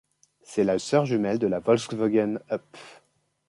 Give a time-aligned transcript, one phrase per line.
[0.41, 2.65] C'est la sœur jumelle de la Volkswagen up!